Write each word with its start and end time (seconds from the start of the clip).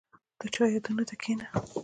•د 0.39 0.41
چا 0.53 0.63
یادونو 0.73 1.03
ته 1.09 1.15
کښېنه. 1.21 1.45